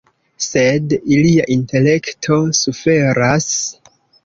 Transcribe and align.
Sed 0.45 0.95
ilia 1.17 1.45
intelekto 1.57 2.39
suferas. 2.63 3.49